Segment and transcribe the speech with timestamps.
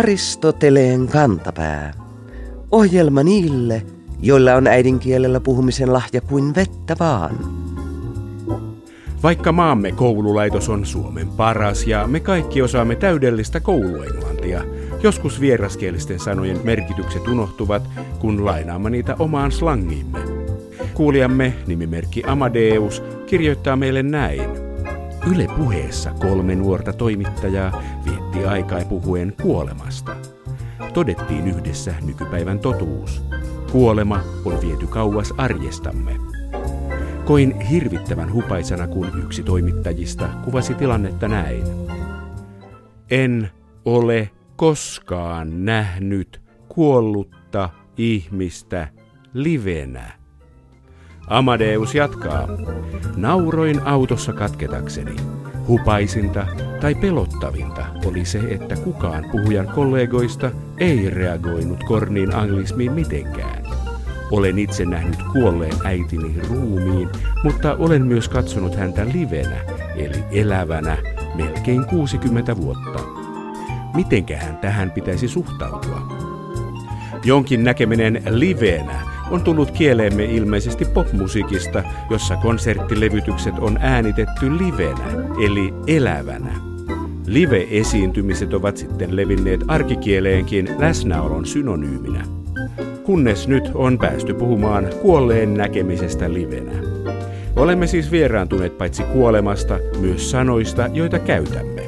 [0.00, 1.92] Aristoteleen kantapää.
[2.70, 3.82] Ohjelma niille,
[4.22, 7.38] joilla on äidinkielellä puhumisen lahja kuin vettä vaan.
[9.22, 14.64] Vaikka maamme koululaitos on Suomen paras ja me kaikki osaamme täydellistä kouluenglantia,
[15.02, 17.82] joskus vieraskielisten sanojen merkitykset unohtuvat,
[18.18, 20.18] kun lainaamme niitä omaan slangimme.
[20.94, 24.50] Kuulijamme, nimimerkki Amadeus, kirjoittaa meille näin.
[25.30, 27.82] Yle puheessa kolme nuorta toimittajaa
[28.32, 30.16] vietti aikaa puhuen kuolemasta.
[30.94, 33.22] Todettiin yhdessä nykypäivän totuus.
[33.72, 36.16] Kuolema on viety kauas arjestamme.
[37.24, 41.64] Koin hirvittävän hupaisena, kun yksi toimittajista kuvasi tilannetta näin.
[43.10, 43.50] En
[43.84, 48.88] ole koskaan nähnyt kuollutta ihmistä
[49.34, 50.19] livenä.
[51.30, 52.48] Amadeus jatkaa.
[53.16, 55.16] Nauroin autossa katketakseni.
[55.68, 56.46] Hupaisinta
[56.80, 63.64] tai pelottavinta oli se, että kukaan puhujan kollegoista ei reagoinut korniin anglismiin mitenkään.
[64.30, 67.08] Olen itse nähnyt kuolleen äitini ruumiin,
[67.44, 69.60] mutta olen myös katsonut häntä livenä,
[69.96, 70.96] eli elävänä,
[71.34, 73.00] melkein 60 vuotta.
[73.94, 76.02] Mitenkähän tähän pitäisi suhtautua?
[77.24, 85.04] Jonkin näkeminen livenä on tullut kieleemme ilmeisesti popmusiikista, jossa konserttilevytykset on äänitetty livenä,
[85.44, 86.54] eli elävänä.
[87.26, 92.24] Live-esiintymiset ovat sitten levinneet arkikieleenkin läsnäolon synonyyminä.
[93.04, 96.72] Kunnes nyt on päästy puhumaan kuolleen näkemisestä livenä.
[97.56, 101.82] Olemme siis vieraantuneet paitsi kuolemasta, myös sanoista, joita käytämme.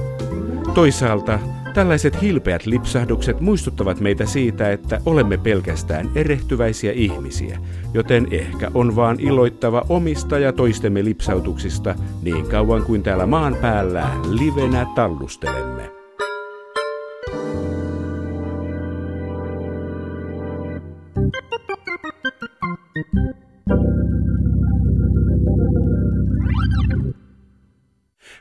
[0.75, 1.39] Toisaalta
[1.75, 7.59] Tällaiset hilpeät lipsahdukset muistuttavat meitä siitä, että olemme pelkästään erehtyväisiä ihmisiä,
[7.95, 14.11] joten ehkä on vaan iloittava omista ja toistemme lipsautuksista niin kauan kuin täällä maan päällä
[14.31, 16.02] livenä tallustelemme.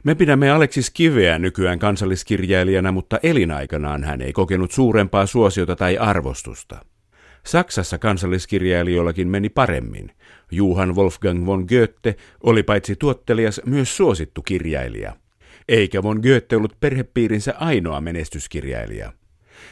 [0.04, 6.86] Me pidämme Aleksis Kiveä nykyään kansalliskirjailijana, mutta elinaikanaan hän ei kokenut suurempaa suosiota tai arvostusta.
[7.46, 10.12] Saksassa kansalliskirjailijoillakin meni paremmin.
[10.52, 15.16] Johann Wolfgang von Goethe oli paitsi tuottelias myös suosittu kirjailija.
[15.68, 19.14] Eikä von Goethe ollut perhepiirinsä ainoa menestyskirjailija.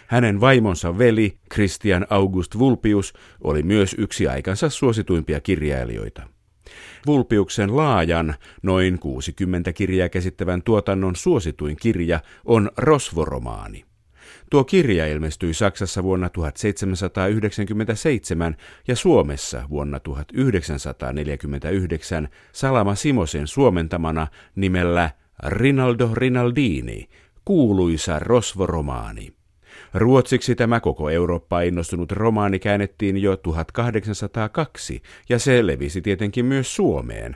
[0.08, 3.14] Hänen vaimonsa veli, Christian August Vulpius,
[3.44, 6.39] oli myös yksi aikansa suosituimpia kirjailijoita.
[7.06, 13.86] Vulpiuksen laajan, noin 60 kirjaa käsittävän tuotannon suosituin kirja on Rosvoromaani.
[14.50, 18.56] Tuo kirja ilmestyi Saksassa vuonna 1797
[18.88, 25.12] ja Suomessa vuonna 1949 Salama Simosen suomentamana nimellä
[25.46, 27.10] Rinaldo Rinaldini,
[27.46, 29.39] kuuluisa Rosvoromaani.
[29.94, 37.36] Ruotsiksi tämä koko Eurooppa innostunut romaani käännettiin jo 1802 ja se levisi tietenkin myös Suomeen.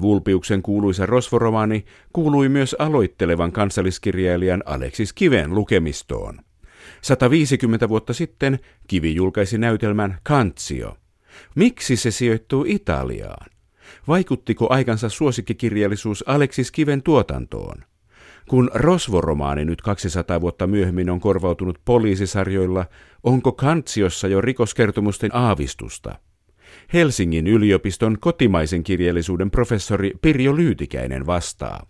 [0.00, 6.40] Vulpiuksen kuuluisa rosvoromaani kuului myös aloittelevan kansalliskirjailijan Aleksis Kiven lukemistoon.
[7.02, 10.96] 150 vuotta sitten Kivi julkaisi näytelmän Kantsio.
[11.54, 13.46] Miksi se sijoittuu Italiaan?
[14.08, 17.84] Vaikuttiko aikansa suosikkikirjallisuus Aleksis Kiven tuotantoon?
[18.50, 22.84] Kun Rosvoromaani nyt 200 vuotta myöhemmin on korvautunut poliisisarjoilla,
[23.22, 26.18] onko Kantsiossa jo rikoskertomusten aavistusta?
[26.92, 31.86] Helsingin yliopiston kotimaisen kirjallisuuden professori Pirjo Lyytikäinen vastaa.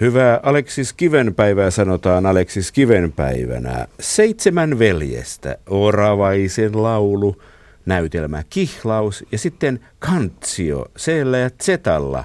[0.00, 3.86] Hyvää Aleksis Kivenpäivää sanotaan Aleksis Kivenpäivänä.
[4.00, 7.36] Seitsemän veljestä, oravaisen laulu–
[7.86, 12.24] näytelmä Kihlaus ja sitten Kantsio Seellä ja Zetalla.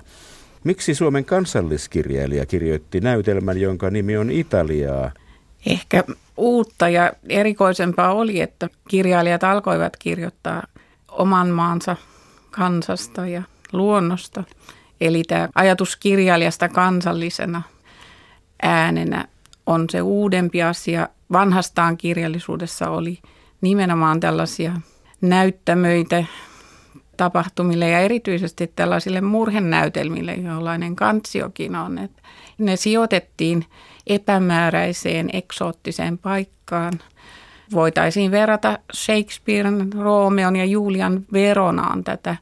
[0.63, 5.12] Miksi Suomen kansalliskirjailija kirjoitti näytelmän, jonka nimi on Italiaa?
[5.66, 6.03] Ehkä
[6.38, 10.63] uutta ja erikoisempaa oli, että kirjailijat alkoivat kirjoittaa
[11.12, 11.95] oman maansa
[12.51, 13.44] kansasta ja
[13.74, 14.44] luonnosta.
[15.01, 17.62] Eli tämä ajatus kirjailijasta kansallisena
[18.62, 19.27] äänenä
[19.65, 21.10] on se uudempi asia.
[21.31, 23.19] Vanhastaan kirjallisuudessa oli
[23.62, 24.71] nimenomaan tällaisia
[25.21, 26.23] näyttämöitä
[27.17, 31.97] tapahtumille ja erityisesti tällaisille murhenäytelmille, jollainen kantsiokin on.
[31.97, 32.21] Että
[32.57, 33.65] ne sijoitettiin
[34.07, 36.93] epämääräiseen, eksoottiseen paikkaan.
[37.73, 42.35] Voitaisiin verrata Shakespearen, Romeon ja Julian Veronaan tätä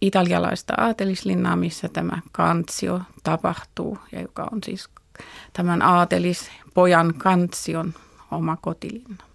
[0.00, 4.88] italialaista aatelislinnaa, missä tämä kantsio tapahtuu ja joka on siis
[5.52, 7.94] tämän aatelispojan kantsion
[8.30, 9.31] oma kotilinna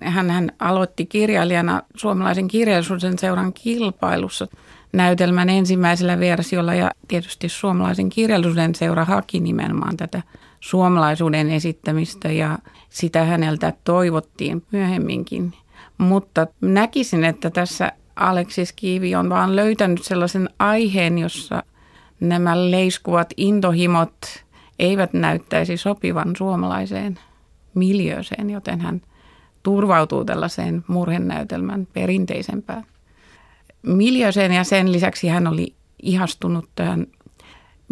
[0.00, 4.48] hän, hän aloitti kirjailijana suomalaisen kirjallisuuden seuran kilpailussa
[4.92, 10.22] näytelmän ensimmäisellä versiolla ja tietysti suomalaisen kirjallisuuden seura haki nimenomaan tätä
[10.60, 12.58] suomalaisuuden esittämistä ja
[12.88, 15.52] sitä häneltä toivottiin myöhemminkin.
[15.98, 21.62] Mutta näkisin, että tässä Aleksis Kiivi on vaan löytänyt sellaisen aiheen, jossa
[22.20, 24.44] nämä leiskuvat intohimot
[24.78, 27.18] eivät näyttäisi sopivan suomalaiseen
[27.74, 29.00] miljööseen, joten hän
[29.62, 32.84] turvautuu tällaiseen murhenäytelmän perinteisempään
[33.82, 37.06] miljööseen ja sen lisäksi hän oli ihastunut tähän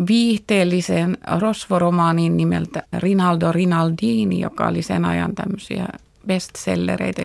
[0.08, 5.86] viihteelliseen rosvoromaaniin nimeltä Rinaldo Rinaldini, joka oli sen ajan tämmöisiä
[6.26, 7.22] bestsellereitä.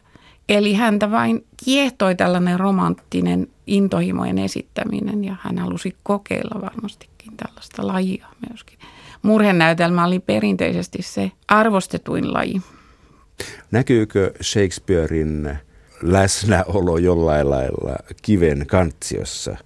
[0.50, 8.28] Eli häntä vain kiehtoi tällainen romanttinen intohimojen esittäminen ja hän halusi kokeilla varmastikin tällaista lajia
[8.50, 8.80] myöskin.
[9.22, 12.62] Murhenäytelmä oli perinteisesti se arvostetuin laji.
[13.72, 15.58] Näkyykö Shakespearein
[16.02, 19.58] läsnäolo jollain lailla kiven kantsiossa?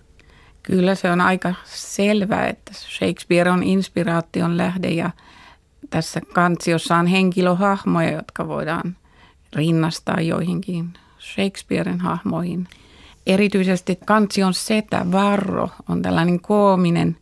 [0.64, 5.10] Kyllä se on aika selvää, että Shakespeare on inspiraation lähde ja
[5.90, 8.98] tässä kantsiossa on henkilöhahmoja, jotka voidaan
[9.54, 12.68] rinnastaa joihinkin Shakespearen hahmoihin.
[13.28, 17.18] Erityisesti kantsion setä Varro on tällainen koominen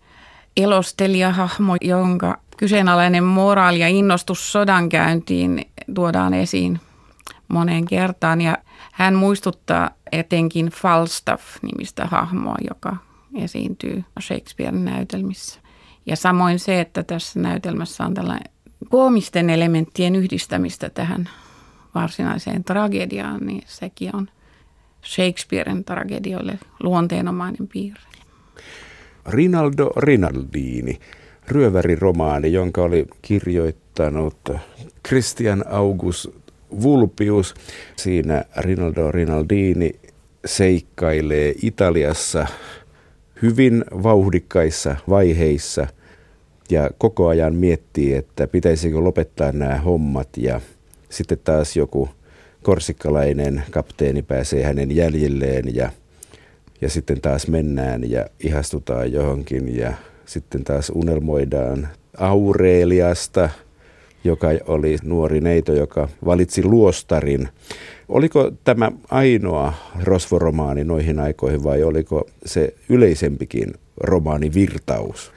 [0.58, 5.66] elostelijahahmo, jonka kyseenalainen moraali ja innostus sodankäyntiin
[5.96, 6.80] tuodaan esiin
[7.48, 8.42] moneen kertaan.
[8.42, 8.57] Ja
[8.92, 12.98] hän muistuttaa etenkin Falstaff-nimistä hahmoa, joka
[13.36, 15.60] esiintyy Shakespearen näytelmissä.
[16.06, 18.52] Ja samoin se, että tässä näytelmässä on tällainen
[18.90, 21.30] koomisten elementtien yhdistämistä tähän
[21.96, 24.30] varsinaiseen tragediaan, niin sekin on
[25.06, 28.01] Shakespearen tragedioille luonteenomainen piirre.
[29.25, 31.00] Rinaldo Rinaldini,
[31.48, 34.50] ryöväriromaani, jonka oli kirjoittanut
[35.08, 36.26] Christian August
[36.82, 37.54] Vulpius.
[37.96, 39.92] Siinä Rinaldo Rinaldini
[40.46, 42.48] seikkailee Italiassa
[43.42, 45.88] hyvin vauhdikkaissa vaiheissa
[46.70, 50.62] ja koko ajan miettii, että pitäisikö lopettaa nämä hommat ja
[51.10, 52.10] sitten taas joku
[52.64, 55.90] korsikkalainen kapteeni pääsee hänen jäljilleen ja,
[56.82, 59.94] ja sitten taas mennään ja ihastutaan johonkin ja
[60.25, 61.88] sitten taas unelmoidaan
[62.18, 63.50] Aureliasta–
[64.25, 67.50] joka oli nuori neito, joka valitsi luostarin.
[68.10, 69.74] Oliko tämä ainoa
[70.04, 75.31] rosvoromaani noihin aikoihin vai oliko se yleisempikin romaanivirtaus?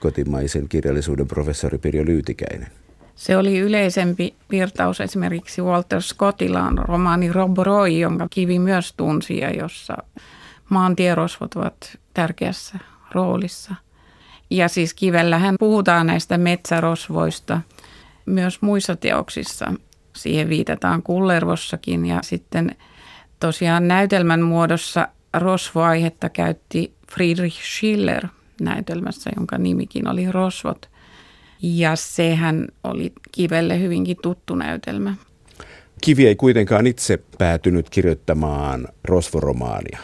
[0.00, 2.68] Kotimaisen kirjallisuuden professori Pirjo Lyytikäinen.
[3.14, 9.38] Se oli yleisempi virtaus esimerkiksi Walter Scottilla on romaani Rob Roy, jonka Kivi myös tunsi
[9.38, 9.96] ja jossa
[10.70, 12.78] maantierosvot ovat tärkeässä
[13.12, 13.74] roolissa.
[14.56, 17.60] Ja siis Kivellähän puhutaan näistä metsärosvoista–
[18.26, 19.72] myös muissa teoksissa.
[20.16, 22.76] Siihen viitataan Kullervossakin ja sitten
[23.40, 28.26] tosiaan näytelmän muodossa rosvoaihetta käytti Friedrich Schiller
[28.60, 30.88] näytelmässä, jonka nimikin oli Rosvot.
[31.62, 35.14] Ja sehän oli Kivelle hyvinkin tuttu näytelmä.
[36.02, 39.98] Kivi ei kuitenkaan itse päätynyt kirjoittamaan rosvoromaania.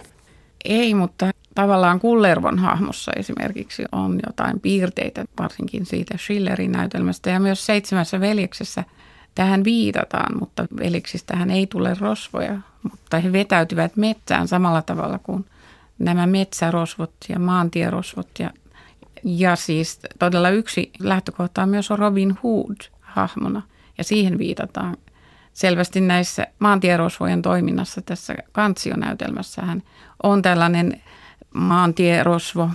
[0.65, 7.31] Ei, mutta tavallaan Kullervon hahmossa esimerkiksi on jotain piirteitä, varsinkin siitä Schillerin näytelmästä.
[7.31, 8.85] Ja myös Seitsemässä veljeksessä
[9.35, 15.45] tähän viitataan, mutta veljeksistähän ei tule rosvoja, mutta he vetäytyvät metsään samalla tavalla kuin
[15.99, 18.29] nämä metsärosvot ja maantierosvot.
[18.39, 18.51] Ja,
[19.25, 23.63] ja siis todella yksi lähtökohta on myös Robin Hood hahmona
[23.99, 24.97] ja siihen viitataan
[25.53, 29.83] selvästi näissä maantierosvojen toiminnassa tässä kansionäytelmässähän
[30.23, 31.03] on tällainen
[31.55, 32.71] maantierosvo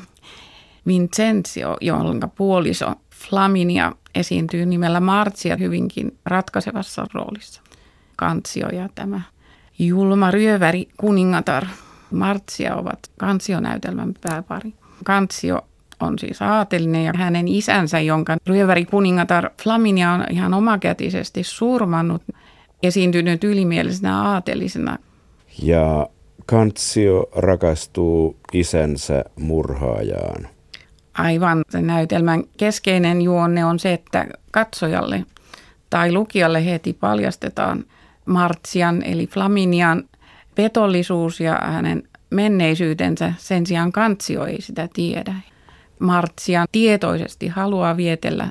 [0.88, 7.62] Vincenzio, jonka puoliso Flaminia esiintyy nimellä Martsia hyvinkin ratkaisevassa roolissa.
[8.16, 9.22] Kantsio ja tämä
[9.80, 11.66] julma ryöväri kuningatar
[12.12, 14.74] Martsia ovat kansionäytelmän pääpari.
[15.04, 15.62] Kantsio
[16.00, 22.22] on siis aatelinen ja hänen isänsä, jonka ryöväri kuningatar Flaminia on ihan omakätisesti surmannut,
[22.84, 24.98] esiintynyt ylimielisenä aatelisena.
[25.64, 26.08] Ja
[26.46, 30.48] Kantsio rakastuu isänsä murhaajaan.
[31.14, 31.64] Aivan.
[31.70, 35.26] Sen näytelmän keskeinen juonne on se, että katsojalle
[35.90, 37.86] tai lukijalle heti paljastetaan
[38.26, 40.04] Martsian eli Flaminian
[40.56, 43.34] petollisuus ja hänen menneisyytensä.
[43.38, 45.36] Sen sijaan Kantsio ei sitä tiedä.
[46.00, 48.50] Martsian tietoisesti haluaa vietellä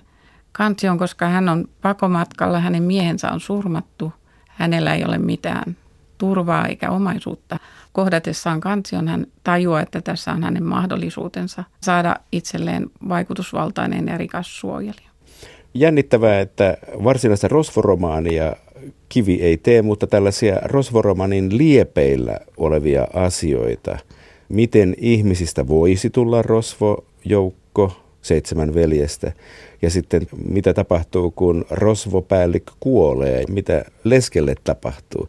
[0.53, 4.13] Kantsion, koska hän on pakomatkalla, hänen miehensä on surmattu.
[4.49, 5.77] Hänellä ei ole mitään
[6.25, 7.59] turvaa eikä omaisuutta.
[7.93, 15.11] Kohdatessaan kansion hän tajuaa, että tässä on hänen mahdollisuutensa saada itselleen vaikutusvaltainen ja rikas suojelija.
[15.75, 18.53] Jännittävää, että varsinaista rosvoromaania
[19.09, 23.99] kivi ei tee, mutta tällaisia rosvoromanin liepeillä olevia asioita,
[24.49, 29.33] miten ihmisistä voisi tulla rosvojoukko, seitsemän veljestä,
[29.83, 35.29] ja sitten mitä tapahtuu, kun rosvopäällikkö kuolee, mitä leskelle tapahtuu,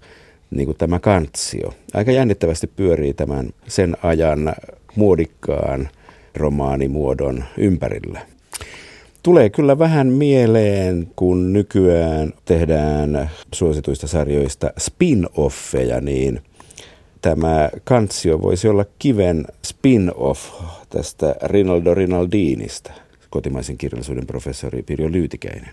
[0.55, 1.73] niin kuin tämä kantsio.
[1.93, 4.55] Aika jännittävästi pyörii tämän sen ajan
[4.95, 5.89] muodikkaan
[6.35, 8.21] romaanimuodon ympärillä.
[9.23, 16.41] Tulee kyllä vähän mieleen, kun nykyään tehdään suosituista sarjoista spin-offeja, niin
[17.21, 20.53] tämä kantsio voisi olla kiven spin-off
[20.89, 22.91] tästä Rinaldo Rinaldinista,
[23.29, 25.71] kotimaisen kirjallisuuden professori Pirjo Lyytikäinen.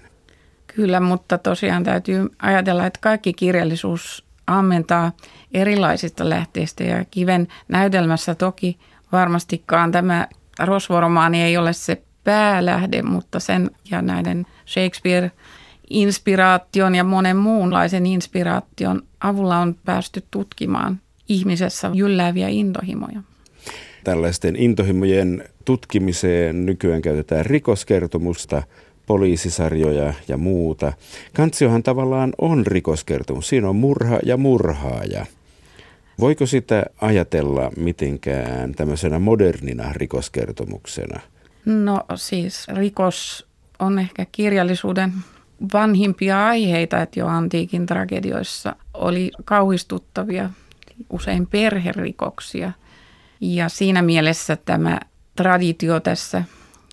[0.67, 4.25] Kyllä, mutta tosiaan täytyy ajatella, että kaikki kirjallisuus
[4.59, 5.13] ammentaa
[5.55, 8.79] erilaisista lähteistä ja kiven näytelmässä toki
[9.13, 10.29] varmastikaan tämä
[10.59, 19.59] rosvoromaani ei ole se päälähde, mutta sen ja näiden Shakespeare-inspiraation ja monen muunlaisen inspiraation avulla
[19.59, 23.23] on päästy tutkimaan ihmisessä jyllääviä intohimoja.
[24.05, 28.63] Tällaisten intohimojen tutkimiseen nykyään käytetään rikoskertomusta,
[29.13, 30.93] poliisisarjoja ja muuta.
[31.33, 33.49] Kantsiohan tavallaan on rikoskertomus.
[33.49, 35.27] Siinä on murha ja murhaaja.
[36.21, 41.21] Voiko sitä ajatella mitenkään tämmöisenä modernina rikoskertomuksena?
[41.65, 43.47] No siis rikos
[43.79, 45.13] on ehkä kirjallisuuden
[45.73, 50.51] vanhimpia aiheita, että jo antiikin tragedioissa oli kauhistuttavia,
[51.11, 52.73] usein perherikoksia.
[53.41, 55.01] Ja siinä mielessä tämä
[55.37, 56.45] traditio tässä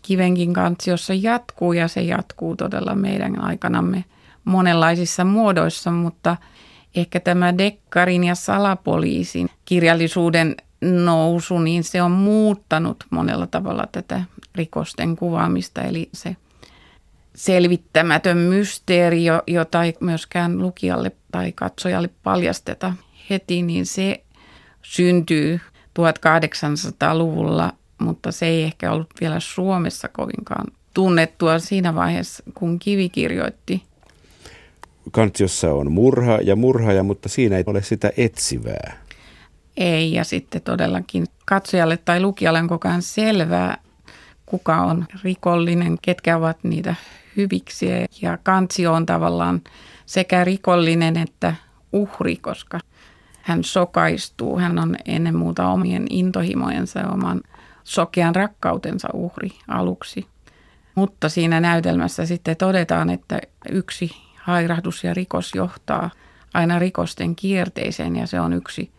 [0.10, 4.06] kivenkin kantsiossa jatkuu ja se jatkuu todella meidän aikanamme
[4.46, 6.38] monenlaisissa muodoissa, mutta
[6.96, 14.22] ehkä tämä Dekkarin ja salapoliisin kirjallisuuden nousu, niin se on muuttanut monella tavalla tätä
[14.56, 16.36] rikosten kuvaamista, eli se
[17.36, 22.94] selvittämätön mysteeri, jota ei myöskään lukijalle tai katsojalle paljasteta
[23.30, 24.24] heti, niin se
[24.82, 25.60] syntyy
[26.00, 33.84] 1800-luvulla, mutta se ei ehkä ollut vielä Suomessa kovinkaan tunnettua siinä vaiheessa, kun Kivi kirjoitti.
[35.12, 38.98] Kantiossa on murha ja murhaaja, mutta siinä ei ole sitä etsivää.
[39.78, 43.78] Ei, ja sitten todellakin katsojalle tai lukijalle on koko ajan selvää,
[44.46, 46.96] kuka on rikollinen, ketkä ovat niitä
[47.38, 48.06] hyviksiä.
[48.22, 49.62] Ja Kantsio on tavallaan
[50.06, 51.56] sekä rikollinen että
[51.94, 52.80] uhri, koska
[53.42, 54.60] hän sokaistuu.
[54.60, 57.42] Hän on ennen muuta omien intohimojensa ja oman
[57.90, 60.28] sokean rakkautensa uhri aluksi.
[60.96, 63.40] Mutta siinä näytelmässä sitten todetaan, että
[63.72, 66.10] yksi hairahdus ja rikos johtaa
[66.54, 68.92] aina rikosten kierteeseen ja se on yksi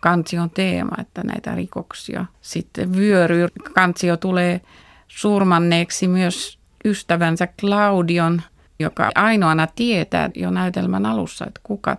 [0.00, 3.48] kansion teema, että näitä rikoksia sitten vyöryy.
[3.74, 4.60] Kansio tulee
[5.08, 8.42] surmanneeksi myös ystävänsä Claudion,
[8.78, 11.96] joka ainoana tietää jo näytelmän alussa, että kuka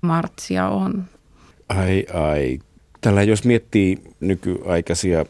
[0.00, 1.04] Martsia on.
[1.68, 2.58] Ai ai.
[3.00, 5.24] Tällä jos miettii nykyaikaisia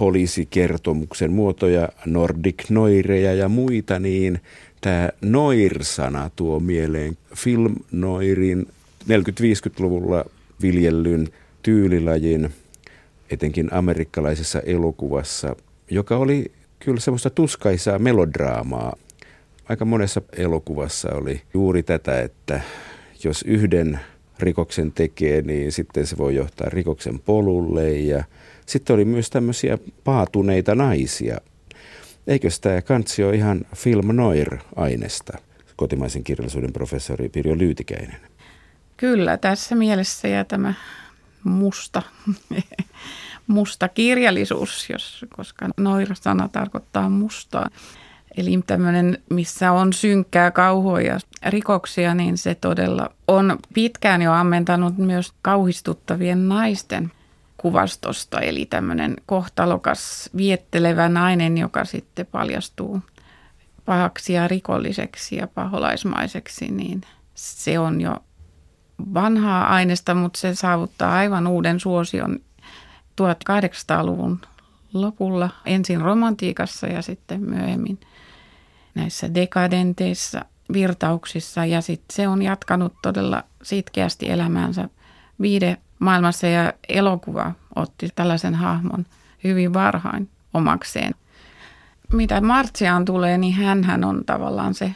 [0.00, 4.40] poliisikertomuksen muotoja, Nordic Noireja ja muita, niin
[4.80, 8.66] tämä noir-sana tuo mieleen film noirin
[9.04, 10.24] 40-50-luvulla
[10.62, 11.28] viljellyn
[11.62, 12.50] tyylilajin,
[13.30, 15.56] etenkin amerikkalaisessa elokuvassa,
[15.90, 18.96] joka oli kyllä semmoista tuskaisaa melodraamaa.
[19.68, 22.60] Aika monessa elokuvassa oli juuri tätä, että
[23.24, 24.00] jos yhden
[24.38, 28.24] rikoksen tekee, niin sitten se voi johtaa rikoksen polulle ja
[28.70, 31.38] sitten oli myös tämmöisiä paatuneita naisia.
[32.26, 35.38] Eikö tämä kantsi ole ihan film noir-aineesta,
[35.76, 38.16] kotimaisen kirjallisuuden professori Pirjo Lyytikäinen?
[38.96, 40.74] Kyllä, tässä mielessä ja tämä
[41.44, 42.02] musta,
[43.46, 47.68] musta kirjallisuus, jos, koska noira-sana tarkoittaa mustaa.
[48.36, 54.98] Eli tämmöinen, missä on synkkää kauhua ja rikoksia, niin se todella on pitkään jo ammentanut
[54.98, 57.12] myös kauhistuttavien naisten
[57.60, 58.40] kuvastosta.
[58.40, 63.00] Eli tämmöinen kohtalokas viettelevä nainen, joka sitten paljastuu
[63.84, 67.00] pahaksi ja rikolliseksi ja paholaismaiseksi, niin
[67.34, 68.16] se on jo
[69.14, 72.40] vanhaa aineesta, mutta se saavuttaa aivan uuden suosion
[73.20, 74.40] 1800-luvun
[74.92, 78.00] lopulla, ensin romantiikassa ja sitten myöhemmin
[78.94, 81.64] näissä dekadenteissa virtauksissa.
[81.64, 84.88] Ja sitten se on jatkanut todella sitkeästi elämäänsä
[85.40, 89.06] viide maailmassa ja elokuva otti tällaisen hahmon
[89.44, 91.14] hyvin varhain omakseen.
[92.12, 94.94] Mitä Martsiaan tulee, niin hän on tavallaan se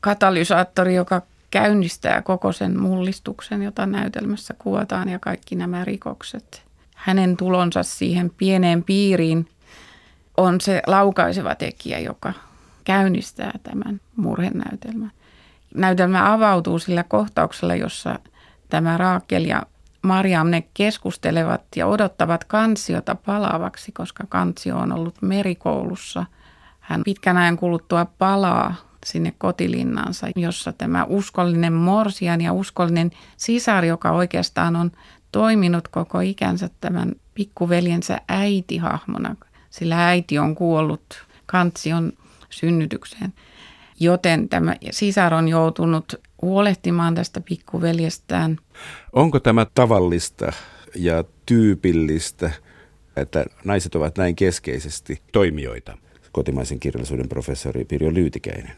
[0.00, 6.62] katalysaattori, joka käynnistää koko sen mullistuksen, jota näytelmässä kuvataan ja kaikki nämä rikokset.
[6.94, 9.48] Hänen tulonsa siihen pieneen piiriin
[10.36, 12.32] on se laukaiseva tekijä, joka
[12.84, 15.12] käynnistää tämän murhenäytelmän.
[15.74, 18.18] Näytelmä avautuu sillä kohtauksella, jossa
[18.68, 19.62] tämä Raakel ja
[20.02, 26.26] Mariam ne keskustelevat ja odottavat kansiota palaavaksi, koska kansio on ollut merikoulussa.
[26.80, 28.74] Hän pitkän ajan kuluttua palaa
[29.06, 34.92] sinne kotilinnansa, jossa tämä uskollinen morsian ja uskollinen sisar, joka oikeastaan on
[35.32, 39.36] toiminut koko ikänsä tämän pikkuveljensä äitihahmona,
[39.70, 42.12] sillä äiti on kuollut kantsion
[42.50, 43.32] synnytykseen.
[44.02, 48.58] Joten tämä sisar on joutunut huolehtimaan tästä pikkuveljestään.
[49.12, 50.52] Onko tämä tavallista
[50.94, 52.50] ja tyypillistä,
[53.16, 55.98] että naiset ovat näin keskeisesti toimijoita?
[56.32, 58.76] Kotimaisen kirjallisuuden professori Pirjo Lyytikäinen.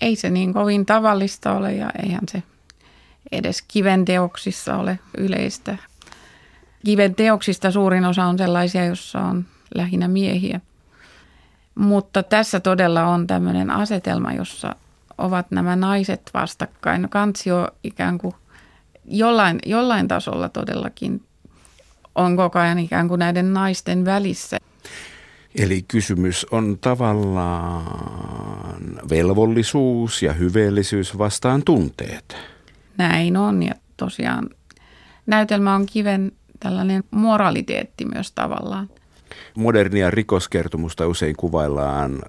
[0.00, 2.42] Ei se niin kovin tavallista ole ja eihän se
[3.32, 5.78] edes kiven teoksissa ole yleistä.
[6.84, 10.60] Kiven teoksista suurin osa on sellaisia, joissa on lähinnä miehiä.
[11.78, 14.74] Mutta tässä todella on tämmöinen asetelma, jossa
[15.18, 17.08] ovat nämä naiset vastakkain.
[17.10, 18.34] Kansio ikään kuin
[19.04, 21.22] jollain, jollain tasolla todellakin
[22.14, 24.58] on koko ajan ikään kuin näiden naisten välissä.
[25.54, 27.84] Eli kysymys on tavallaan
[29.10, 32.36] velvollisuus ja hyveellisyys vastaan tunteet.
[32.98, 34.50] Näin on ja tosiaan
[35.26, 38.88] näytelmä on kiven tällainen moraliteetti myös tavallaan.
[39.56, 42.22] Modernia rikoskertomusta usein kuvaillaan,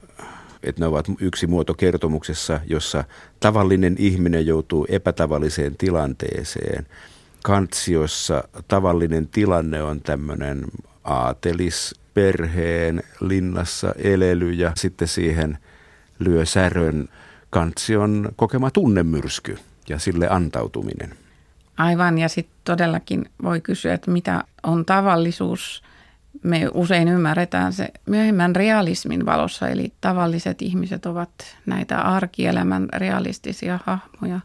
[0.64, 3.04] että ne ovat yksi muoto kertomuksessa, jossa
[3.40, 6.88] tavallinen ihminen joutuu epätavalliseen tilanteeseen.
[7.44, 10.66] Kantsiossa tavallinen tilanne on tämmöinen
[11.04, 15.58] aatelis perheen linnassa elely ja sitten siihen
[16.20, 17.10] lyö särön
[17.50, 19.58] kantsion kokema tunnemyrsky
[19.90, 21.14] ja sille antautuminen.
[21.78, 25.84] Aivan, ja sitten todellakin voi kysyä, että mitä on tavallisuus.
[26.44, 31.30] Me usein ymmärretään se myöhemmän realismin valossa, eli tavalliset ihmiset ovat
[31.66, 34.40] näitä arkielämän realistisia hahmoja.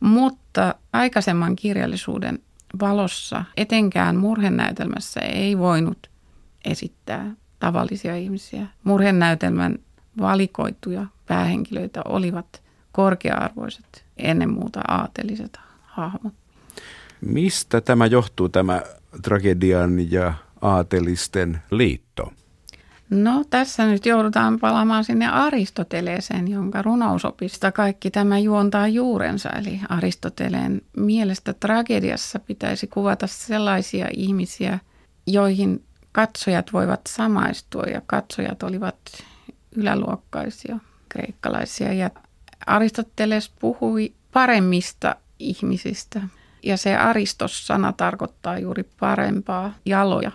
[0.00, 2.38] Mutta aikaisemman kirjallisuuden
[2.80, 6.10] valossa, etenkään murhenäytelmässä, ei voinut
[6.64, 8.66] esittää tavallisia ihmisiä.
[8.84, 9.78] Murhenäytelmän
[10.20, 12.62] valikoituja päähenkilöitä olivat
[12.92, 16.34] korkea-arvoiset, ennen muuta aateliset hahmot.
[17.20, 18.82] Mistä tämä johtuu, tämä
[19.22, 22.32] tragedian ja aatelisten liitto?
[23.10, 29.50] No tässä nyt joudutaan palaamaan sinne Aristoteleeseen, jonka runousopista kaikki tämä juontaa juurensa.
[29.50, 34.78] Eli Aristoteleen mielestä tragediassa pitäisi kuvata sellaisia ihmisiä,
[35.26, 38.96] joihin katsojat voivat samaistua ja katsojat olivat
[39.76, 41.92] yläluokkaisia kreikkalaisia.
[41.92, 42.10] Ja
[42.66, 46.20] Aristoteles puhui paremmista ihmisistä,
[46.62, 50.32] ja se aristos-sana tarkoittaa juuri parempaa jaloja.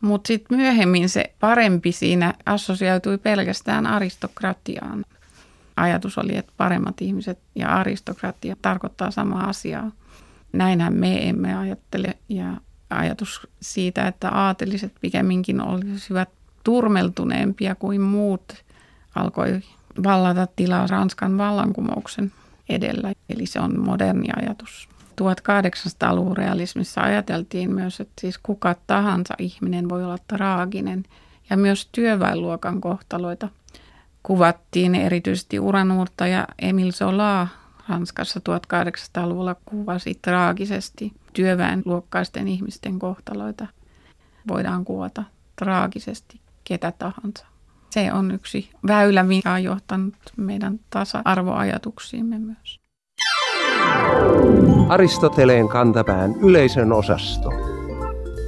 [0.00, 5.04] Mutta sitten myöhemmin se parempi siinä assosioitui pelkästään aristokratiaan.
[5.76, 9.90] Ajatus oli, että paremmat ihmiset ja aristokratia tarkoittaa samaa asiaa.
[10.52, 12.56] Näinhän me emme ajattele ja
[12.90, 16.28] ajatus siitä, että aateliset pikemminkin olisivat
[16.64, 18.64] turmeltuneempia kuin muut,
[19.14, 19.60] alkoi
[20.04, 22.32] vallata tilaa Ranskan vallankumouksen
[22.68, 23.12] edellä.
[23.28, 24.88] Eli se on moderni ajatus.
[25.20, 31.04] 1800-luvun realismissa ajateltiin myös, että siis kuka tahansa ihminen voi olla traaginen
[31.50, 33.48] ja myös työväenluokan kohtaloita
[34.22, 37.48] kuvattiin erityisesti uranuurta ja Emil Zola
[37.88, 43.66] Ranskassa 1800-luvulla kuvasi traagisesti työväenluokkaisten ihmisten kohtaloita.
[44.48, 45.24] Voidaan kuvata
[45.56, 47.46] traagisesti ketä tahansa.
[47.90, 52.83] Se on yksi väylä, mikä on johtanut meidän tasa-arvoajatuksiimme myös.
[54.88, 57.50] Aristoteleen kantapään yleisön osasto.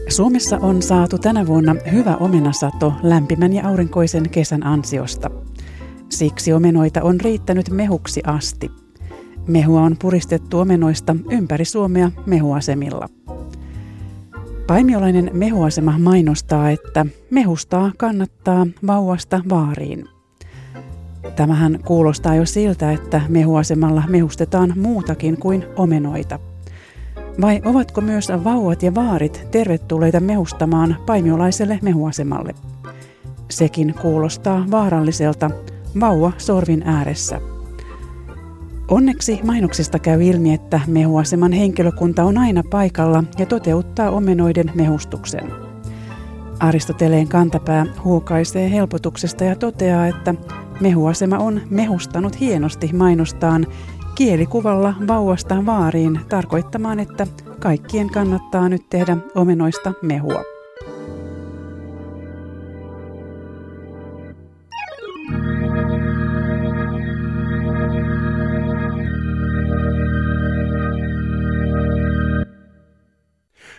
[0.08, 5.30] Suomessa on saatu tänä vuonna hyvä omenasato lämpimän ja aurinkoisen kesän ansiosta.
[6.08, 8.70] Siksi omenoita on riittänyt mehuksi asti.
[9.46, 13.08] Mehua on puristettu omenoista ympäri Suomea mehuasemilla.
[14.66, 20.08] Paimiolainen mehuasema mainostaa, että mehustaa kannattaa vauvasta vaariin–
[21.36, 26.38] Tämähän kuulostaa jo siltä, että mehuasemalla mehustetaan muutakin kuin omenoita.
[27.40, 32.54] Vai ovatko myös vauvat ja vaarit tervetulleita mehustamaan paimiolaiselle mehuasemalle?
[33.50, 35.50] Sekin kuulostaa vaaralliselta
[36.00, 37.40] vauva sorvin ääressä.
[38.88, 45.52] Onneksi mainoksesta käy ilmi, että mehuaseman henkilökunta on aina paikalla ja toteuttaa omenoiden mehustuksen.
[46.60, 50.34] Aristoteleen kantapää huokaisee helpotuksesta ja toteaa, että
[50.80, 53.66] Mehuasema on mehustanut hienosti mainostaan
[54.14, 57.26] kielikuvalla vauvasta vaariin tarkoittamaan, että
[57.60, 60.42] kaikkien kannattaa nyt tehdä omenoista mehua.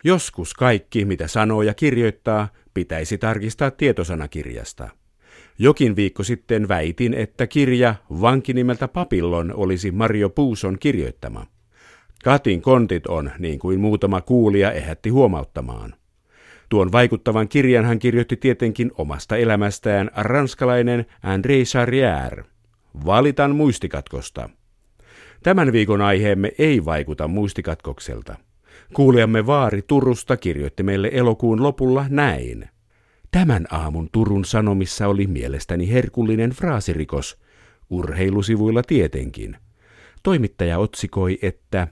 [0.03, 4.89] Joskus kaikki, mitä sanoo ja kirjoittaa, pitäisi tarkistaa tietosanakirjasta.
[5.60, 11.46] Jokin viikko sitten väitin, että kirja Vanki nimeltä Papillon olisi Mario Puuson kirjoittama.
[12.24, 15.93] Katin kontit on, niin kuin muutama kuulija ehätti huomauttamaan.
[16.70, 22.43] Tuon vaikuttavan kirjan hän kirjoitti tietenkin omasta elämästään ranskalainen André Charrière.
[23.06, 24.50] Valitan muistikatkosta.
[25.43, 28.36] Tämän viikon aiheemme ei vaikuta muistikatkokselta.
[28.93, 32.70] Kuulijamme Vaari Turusta kirjoitti meille elokuun lopulla näin.
[33.38, 37.38] Tämän aamun Turun Sanomissa oli mielestäni herkullinen fraasirikos,
[37.89, 39.58] urheilusivuilla tietenkin.
[40.23, 41.88] Toimittaja otsikoi, että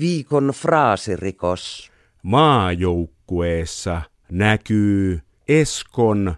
[0.00, 1.92] Viikon fraasirikos.
[2.22, 6.34] Maajoukkueessa näkyy Eskon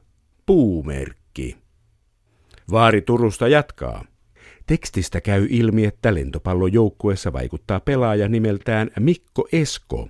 [0.47, 1.57] puumerkki.
[2.71, 4.05] Vaari Turusta jatkaa.
[4.69, 10.09] Tekstistä käy ilmi, että lentopallojoukkueessa vaikuttaa pelaaja nimeltään Mikko Esko.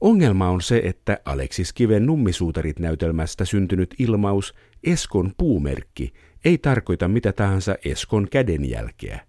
[0.00, 6.12] Ongelma on se, että Aleksis Kiven nummisuutarit näytelmästä syntynyt ilmaus Eskon puumerkki
[6.44, 9.20] ei tarkoita mitä tahansa Eskon kädenjälkeä.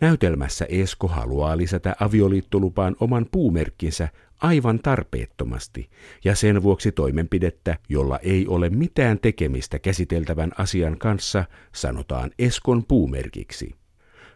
[0.00, 4.08] Näytelmässä Esko haluaa lisätä avioliittolupaan oman puumerkkinsä
[4.42, 5.90] aivan tarpeettomasti
[6.24, 13.78] ja sen vuoksi toimenpidettä, jolla ei ole mitään tekemistä käsiteltävän asian kanssa, sanotaan Eskon puumerkiksi.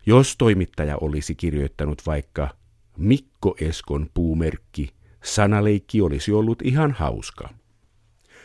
[0.07, 2.49] Jos toimittaja olisi kirjoittanut vaikka
[2.97, 4.91] Mikko Eskon puumerkki,
[5.25, 7.49] sanaleikki olisi ollut ihan hauska.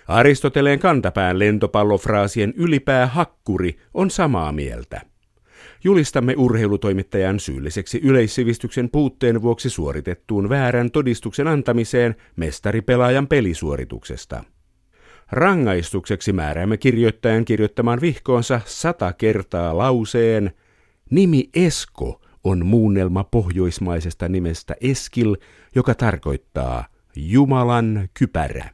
[0.07, 5.01] Aristoteleen kantapään lentopallofraasien ylipää hakkuri on samaa mieltä.
[5.83, 14.43] Julistamme urheilutoimittajan syylliseksi yleissivistyksen puutteen vuoksi suoritettuun väärän todistuksen antamiseen mestaripelaajan pelisuorituksesta.
[15.31, 20.51] Rangaistukseksi määräämme kirjoittajan kirjoittamaan vihkoonsa sata kertaa lauseen
[21.09, 25.35] Nimi Esko on muunnelma pohjoismaisesta nimestä Eskil,
[25.75, 28.69] joka tarkoittaa Jumalan kypärä.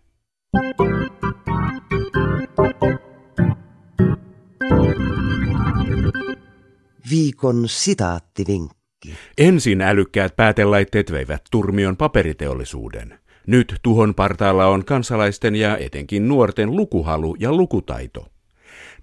[7.10, 9.14] Viikon sitaattivinkki.
[9.38, 13.20] Ensin älykkäät päätelaitteet veivät turmion paperiteollisuuden.
[13.48, 18.33] Nyt tuhon partaalla on kansalaisten ja etenkin nuorten lukuhalu ja lukutaito.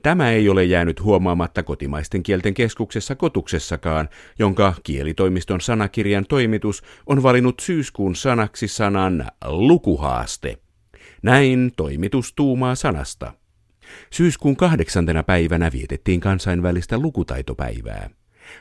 [0.03, 4.09] Tämä ei ole jäänyt huomaamatta kotimaisten kielten keskuksessa kotuksessakaan,
[4.39, 10.59] jonka kielitoimiston sanakirjan toimitus on valinnut syyskuun sanaksi sanan lukuhaaste.
[11.23, 13.33] Näin toimitus tuumaa sanasta.
[14.11, 18.11] Syyskuun kahdeksantena päivänä vietettiin kansainvälistä lukutaitopäivää.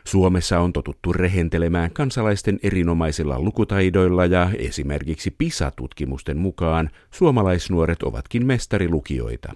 [0.05, 9.53] Suomessa on totuttu rehentelemään kansalaisten erinomaisilla lukutaidoilla ja esimerkiksi PISA-tutkimusten mukaan suomalaisnuoret ovatkin mestarilukijoita.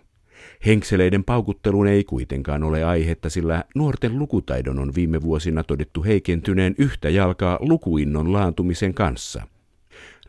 [0.65, 7.09] Henkseleiden paukutteluun ei kuitenkaan ole aihetta, sillä nuorten lukutaidon on viime vuosina todettu heikentyneen yhtä
[7.09, 9.47] jalkaa lukuinnon laantumisen kanssa.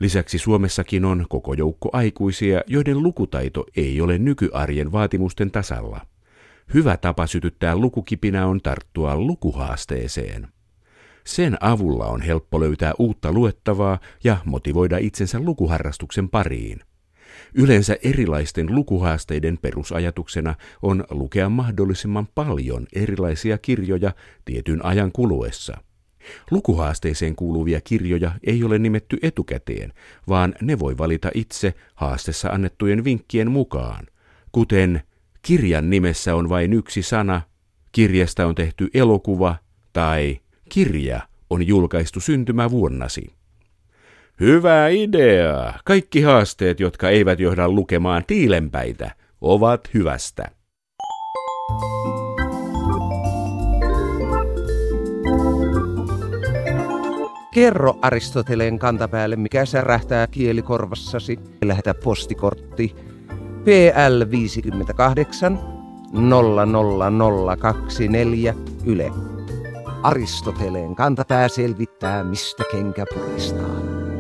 [0.01, 6.01] Lisäksi Suomessakin on koko joukko aikuisia, joiden lukutaito ei ole nykyarjen vaatimusten tasalla.
[6.75, 10.49] Hyvä tapa sytyttää lukukipinä on tarttua lukuhaasteeseen.
[11.25, 16.81] Sen avulla on helppo löytää uutta luettavaa ja motivoida itsensä lukuharrastuksen pariin.
[17.55, 24.13] Yleensä erilaisten lukuhaasteiden perusajatuksena on lukea mahdollisimman paljon erilaisia kirjoja
[24.45, 25.77] tietyn ajan kuluessa.
[26.51, 29.93] Lukuhaasteeseen kuuluvia kirjoja ei ole nimetty etukäteen,
[30.29, 34.07] vaan ne voi valita itse haastessa annettujen vinkkien mukaan,
[34.53, 35.03] kuten
[35.43, 37.43] kirjan nimessä on vain yksi sana,
[37.93, 39.57] kirjasta on tehty elokuva
[39.93, 43.44] tai kirja on julkaistu syntymävuonnasi.
[44.41, 45.73] Hyvä idea!
[45.85, 50.51] Kaikki haasteet, jotka eivät johda lukemaan tiilenpäitä, ovat hyvästä.
[57.55, 61.39] Kerro Aristoteleen kantapäälle, mikä särähtää kielikorvassasi.
[61.65, 62.95] Lähetä postikortti
[63.65, 65.59] PL 58
[66.13, 68.55] 00024
[68.87, 69.11] Yle.
[70.03, 74.14] Aristoteleen kantapää selvittää, mistä kenkä puristaa.